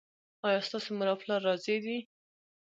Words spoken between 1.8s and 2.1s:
دي؟